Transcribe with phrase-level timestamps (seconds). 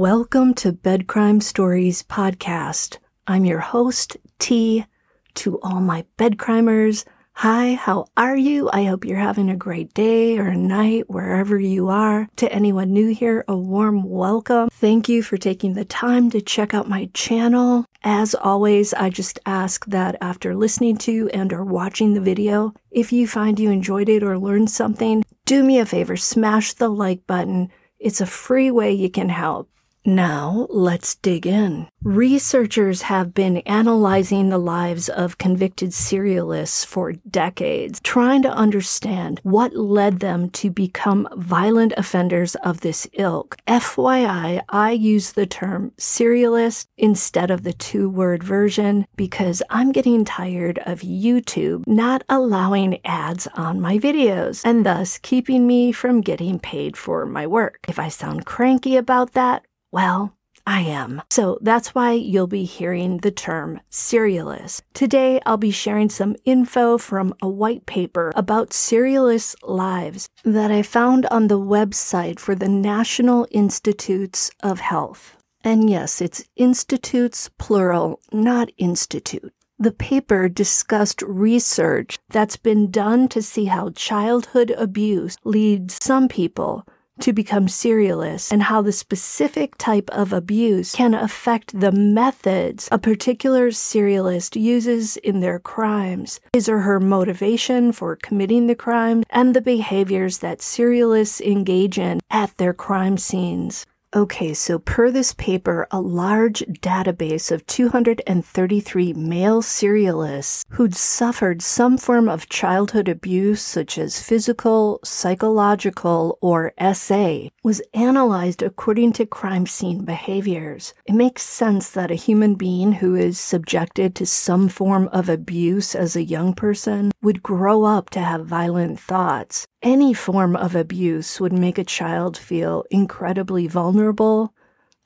[0.00, 2.96] Welcome to Bed Crime Stories podcast.
[3.26, 4.86] I'm your host, T.
[5.34, 7.04] To all my bed crimers,
[7.34, 8.70] hi, how are you?
[8.72, 12.30] I hope you're having a great day or night wherever you are.
[12.36, 14.70] To anyone new here, a warm welcome.
[14.70, 17.84] Thank you for taking the time to check out my channel.
[18.02, 23.12] As always, I just ask that after listening to and or watching the video, if
[23.12, 27.26] you find you enjoyed it or learned something, do me a favor, smash the like
[27.26, 27.68] button
[28.00, 29.68] it's a free way you can help.
[30.04, 31.88] Now, let's dig in.
[32.02, 39.76] Researchers have been analyzing the lives of convicted serialists for decades, trying to understand what
[39.76, 43.58] led them to become violent offenders of this ilk.
[43.68, 50.24] FYI, I use the term serialist instead of the two word version because I'm getting
[50.24, 56.58] tired of YouTube not allowing ads on my videos and thus keeping me from getting
[56.58, 57.78] paid for my work.
[57.86, 60.34] If I sound cranky about that, well,
[60.66, 61.22] I am.
[61.30, 64.82] So that's why you'll be hearing the term serialist.
[64.94, 70.82] Today, I'll be sharing some info from a white paper about serialist lives that I
[70.82, 75.36] found on the website for the National Institutes of Health.
[75.64, 79.52] And yes, it's institutes plural, not institute.
[79.78, 86.86] The paper discussed research that's been done to see how childhood abuse leads some people
[87.20, 92.98] to become serialists and how the specific type of abuse can affect the methods a
[92.98, 99.54] particular serialist uses in their crimes, his or her motivation for committing the crime, and
[99.54, 103.86] the behaviors that serialists engage in at their crime scenes.
[104.12, 111.96] Okay, so per this paper, a large database of 233 male serialists who'd suffered some
[111.96, 119.64] form of childhood abuse, such as physical, psychological, or SA, was analyzed according to crime
[119.64, 120.92] scene behaviors.
[121.06, 125.94] It makes sense that a human being who is subjected to some form of abuse
[125.94, 129.68] as a young person would grow up to have violent thoughts.
[129.82, 133.99] Any form of abuse would make a child feel incredibly vulnerable,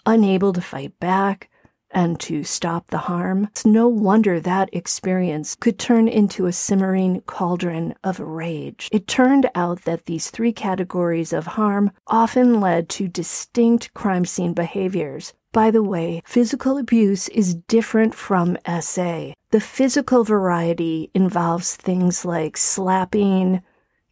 [0.07, 1.49] unable to fight back,
[1.95, 3.49] and to stop the harm.
[3.53, 8.89] It's no wonder that experience could turn into a simmering cauldron of rage.
[8.93, 14.55] It turned out that these three categories of harm often led to distinct crime scene
[14.55, 15.33] behaviors.
[15.53, 19.33] By the way, physical abuse is different from SA.
[19.53, 23.63] The physical variety involves things like slapping,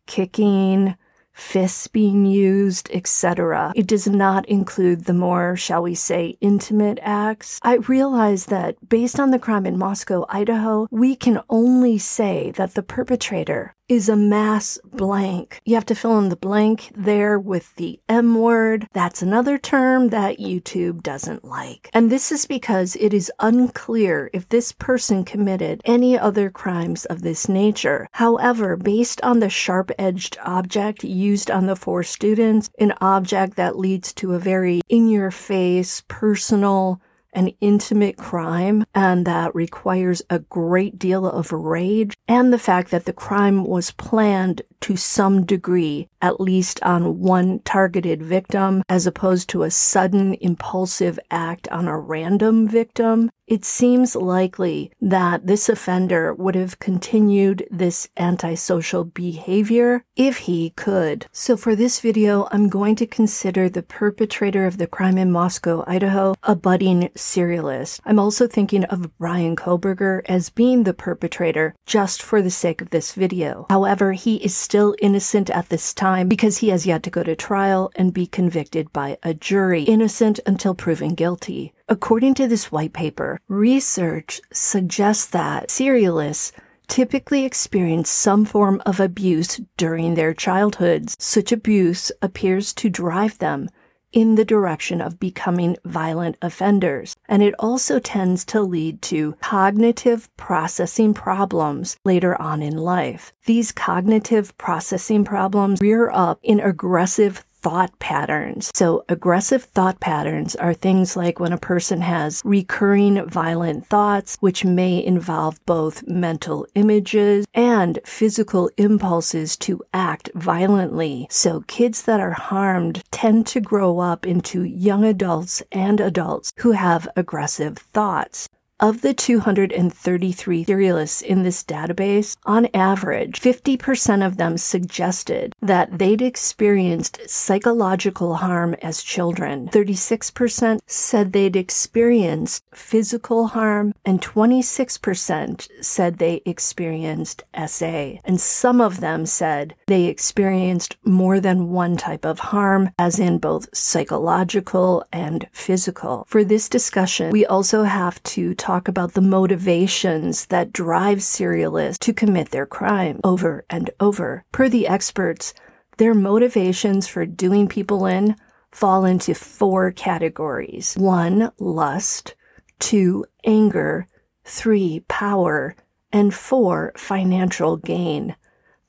[0.06, 0.94] kicking,
[1.32, 3.72] fists being used, etc.
[3.75, 7.59] It does not include the more, shall we say, intimate acts.
[7.62, 12.75] I realize that based on the crime in Moscow, Idaho, we can only say that
[12.75, 15.60] the perpetrator is a mass blank.
[15.64, 18.88] You have to fill in the blank there with the M word.
[18.92, 21.91] That's another term that YouTube doesn't like.
[21.92, 27.20] And this is because it is unclear if this person committed any other crimes of
[27.20, 28.08] this nature.
[28.12, 33.78] However, based on the sharp edged object used on the four students, an object that
[33.78, 37.00] leads to a very in your face, personal,
[37.32, 43.04] an intimate crime and that requires a great deal of rage, and the fact that
[43.04, 49.48] the crime was planned to some degree, at least on one targeted victim, as opposed
[49.48, 56.32] to a sudden impulsive act on a random victim, it seems likely that this offender
[56.34, 61.26] would have continued this antisocial behavior if he could.
[61.32, 65.84] So for this video, I'm going to consider the perpetrator of the crime in Moscow,
[65.86, 68.00] Idaho, a budding serialist.
[68.04, 72.91] I'm also thinking of Bryan Kohberger as being the perpetrator just for the sake of
[72.91, 73.66] this video.
[73.69, 77.36] However, he is still innocent at this time because he has yet to go to
[77.36, 79.82] trial and be convicted by a jury.
[79.82, 81.75] Innocent until proven guilty.
[81.93, 86.50] According to this white paper, research suggests that serialists
[86.89, 91.19] typically experience some form of abuse during their childhoods.
[91.19, 93.69] Such abuse appears to drive them
[94.11, 97.15] in the direction of becoming violent offenders.
[97.29, 103.35] And it also tends to lead to cognitive processing problems later on in life.
[103.44, 108.70] These cognitive processing problems rear up in aggressive thought patterns.
[108.75, 114.64] So aggressive thought patterns are things like when a person has recurring violent thoughts, which
[114.64, 121.26] may involve both mental images and physical impulses to act violently.
[121.31, 126.73] So kids that are harmed tend to grow up into young adults and adults who
[126.73, 128.49] have aggressive thoughts.
[128.82, 136.20] Of the 233 serialists in this database, on average, 50% of them suggested that they'd
[136.20, 139.69] experienced psychological harm as children.
[139.69, 148.14] 36% said they'd experienced physical harm, and 26% said they experienced SA.
[148.25, 153.38] And some of them said they experienced more than one type of harm, as in
[153.38, 156.25] both psychological and physical.
[156.26, 162.12] For this discussion, we also have to talk about the motivations that drive serialists to
[162.12, 164.44] commit their crime over and over.
[164.52, 165.52] Per the experts,
[165.98, 168.34] their motivations for doing people in
[168.70, 170.94] fall into four categories.
[170.96, 172.34] One, lust.
[172.78, 174.06] Two, anger.
[174.44, 175.76] Three, power.
[176.12, 178.36] And four, financial gain.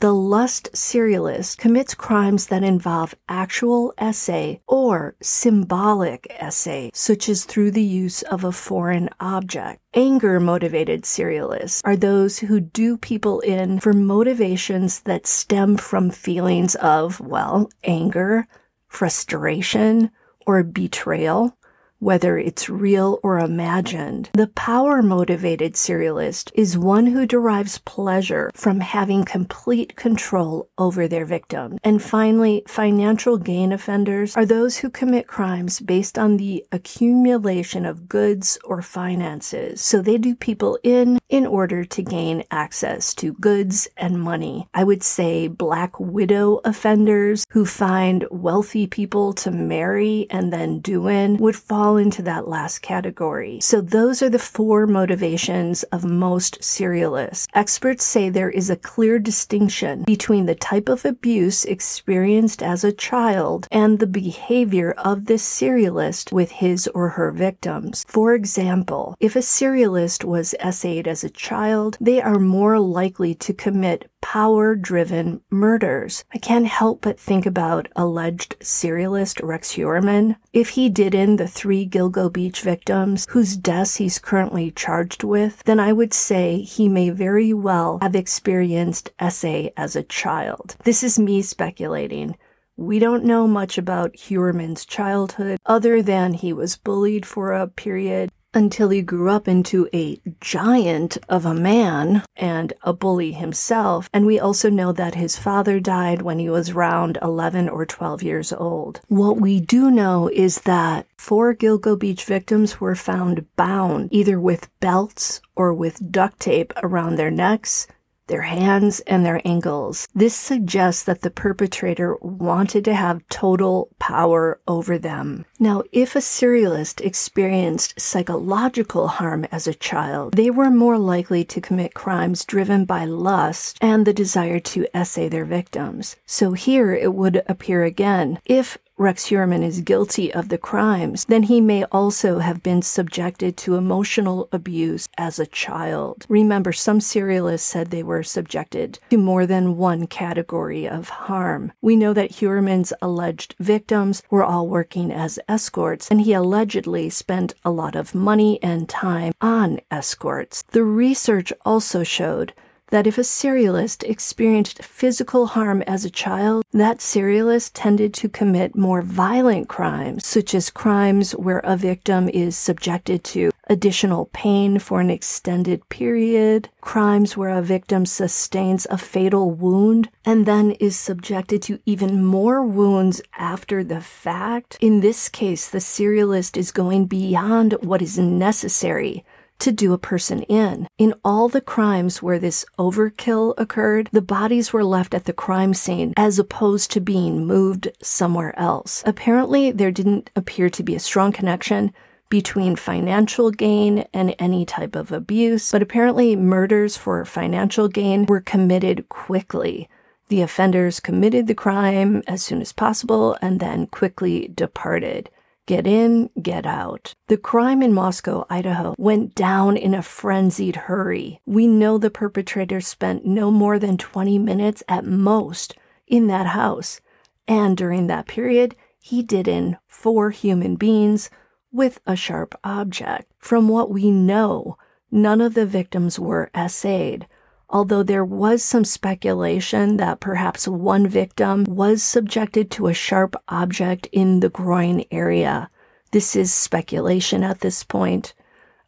[0.04, 7.72] The lust serialist commits crimes that involve actual essay or symbolic essay, such as through
[7.72, 9.80] the use of a foreign object.
[9.94, 16.76] Anger motivated serialists are those who do people in for motivations that stem from feelings
[16.76, 18.46] of, well, anger,
[18.90, 20.12] frustration,
[20.46, 21.58] or betrayal
[22.04, 24.30] whether it's real or imagined.
[24.34, 31.26] The power motivated serialist is one who derives pleasure from having complete control over their
[31.26, 31.78] victim.
[31.84, 38.10] And finally, financial gain offenders are those who commit crimes based on the accumulation of
[38.10, 39.82] goods or finances.
[39.82, 44.68] So they do people in in order to gain access to goods and money.
[44.72, 51.08] I would say black widow offenders who find wealthy people to marry and then do
[51.08, 53.60] in would fall into that last category.
[53.62, 57.48] So those are the four motivations of most serialists.
[57.56, 62.94] Experts say there is a clear distinction between the type of abuse experienced as a
[62.94, 68.06] child and the behavior of this serialist with his or her victims.
[68.08, 73.54] For example, if a serialist was SA'd as a child, they are more likely to
[73.54, 76.24] commit power driven murders.
[76.34, 80.38] I can't help but think about alleged serialist Rex Heuermann.
[80.54, 85.62] If he did in the three Gilgo Beach victims whose deaths he's currently charged with,
[85.64, 90.76] then I would say he may very well have experienced SA as a child.
[90.84, 92.36] This is me speculating.
[92.76, 98.32] We don't know much about Heuermann's childhood other than he was bullied for a period
[98.54, 104.10] until he grew up into a giant of a man and a bully himself.
[104.14, 108.24] And we also know that his father died when he was around 11 or 12
[108.24, 109.02] years old.
[109.08, 114.70] What we do know is that four Gilgo Beach victims were found bound either with
[114.80, 117.88] belts or with duct tape around their necks
[118.34, 120.08] their hands and their ankles.
[120.16, 125.46] This suggests that the perpetrator wanted to have total power over them.
[125.60, 131.62] Now, if a serialist experienced psychological harm as a child, they were more likely to
[131.62, 136.16] commit crimes driven by lust and the desire to essay their victims.
[136.26, 138.40] So here it would appear again.
[138.46, 143.58] If Rex Heuermann is guilty of the crimes, then he may also have been subjected
[143.58, 146.26] to emotional abuse as a child.
[146.30, 151.74] Remember, some serialists said they were subjected to more than one category of harm.
[151.82, 157.56] We know that Heuermann's alleged victims were all working as escorts, and he allegedly spent
[157.66, 160.64] a lot of money and time on escorts.
[160.72, 162.54] The research also showed
[162.94, 168.76] that if a serialist experienced physical harm as a child, that serialist tended to commit
[168.76, 175.02] more violent crimes, such as crimes where a victim is subjected to additional pain for
[175.02, 181.64] an extended period, crimes where a victim sustains a fatal wound and then is subjected
[181.64, 184.78] to even more wounds after the fact.
[184.80, 189.26] In this case, the serialist is going beyond what is necessary
[189.60, 190.88] to do a person in.
[190.98, 195.74] In all the crimes where this overkill occurred, the bodies were left at the crime
[195.74, 199.04] scene as opposed to being moved somewhere else.
[199.06, 201.94] Apparently, there didn't appear to be a strong connection
[202.30, 208.42] between financial gain and any type of abuse, but apparently murders for financial gain were
[208.42, 209.88] committed quickly.
[210.30, 215.30] The offenders committed the crime as soon as possible and then quickly departed.
[215.66, 217.14] Get in, get out.
[217.28, 221.40] The crime in Moscow, Idaho went down in a frenzied hurry.
[221.46, 227.00] We know the perpetrator spent no more than 20 minutes at most in that house.
[227.48, 231.30] And during that period, he did in four human beings
[231.72, 233.32] with a sharp object.
[233.40, 234.78] From what we know,
[235.12, 237.26] none of the victims were SA'd,
[237.70, 244.08] although there was some speculation that perhaps one victim was subjected to a sharp object
[244.12, 245.70] in the groin area.
[246.12, 248.34] This is speculation at this point.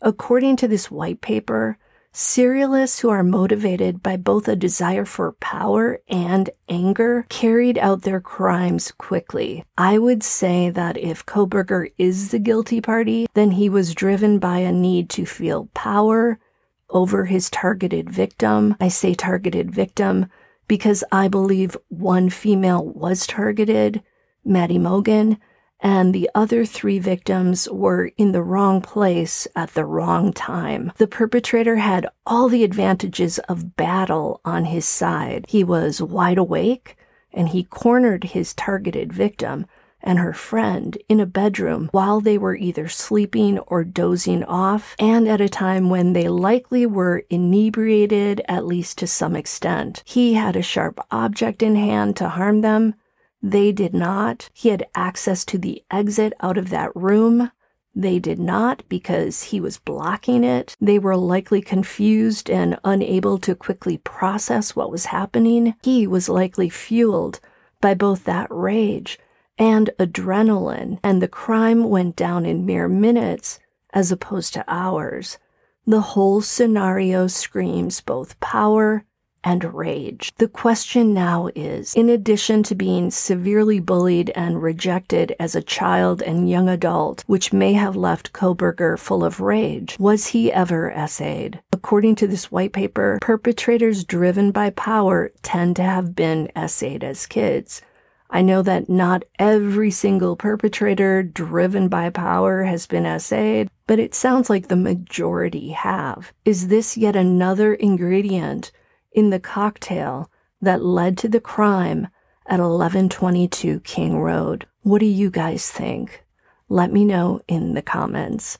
[0.01, 1.77] According to this white paper,
[2.15, 8.21] serialists who are motivated by both a desire for power and anger carried out their
[8.21, 9.65] crimes quickly.
[9.77, 14.59] I would say that if Kohberger is the guilty party, then he was driven by
[14.59, 16.39] a need to feel power
[16.89, 18.75] over his targeted victim.
[18.79, 20.27] I say targeted victim
[20.67, 24.01] because I believe one female was targeted,
[24.43, 25.37] Maddie Mogen,
[25.79, 30.91] and the other three victims were in the wrong place at the wrong time.
[30.97, 35.45] The perpetrator had all the advantages of battle on his side.
[35.49, 36.97] He was wide awake
[37.33, 39.67] and he cornered his targeted victim
[40.05, 45.27] and her friend in a bedroom while they were either sleeping or dozing off, and
[45.27, 50.03] at a time when they likely were inebriated, at least to some extent.
[50.05, 52.93] He had a sharp object in hand to harm them.
[53.41, 54.49] They did not.
[54.53, 57.51] He had access to the exit out of that room.
[57.93, 60.75] They did not because he was blocking it.
[60.81, 65.75] They were likely confused and unable to quickly process what was happening.
[65.81, 67.39] He was likely fueled
[67.81, 69.17] by both that rage
[69.57, 73.59] and adrenaline, and the crime went down in mere minutes
[73.93, 75.37] as opposed to hours.
[75.85, 79.05] The whole scenario screams both power
[79.45, 80.33] and rage.
[80.37, 86.23] The question now is in addition to being severely bullied and rejected as a child
[86.23, 91.61] and young adult, which may have left Kohberger full of rage, was he ever essayed?
[91.71, 97.27] According to this white paper, perpetrators driven by power tend to have been essayed as
[97.27, 97.83] kids.
[98.29, 104.15] I know that not every single perpetrator driven by power has been essayed, but it
[104.15, 106.33] sounds like the majority have.
[106.43, 108.71] Is this yet another ingredient
[109.11, 110.29] in the cocktail
[110.61, 112.07] that led to the crime
[112.47, 114.65] at 1122 King Road?
[114.81, 116.23] What do you guys think?
[116.67, 118.57] Let me know in the comments.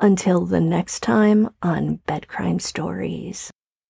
[0.00, 3.50] Until the next time on Bed Crime Stories.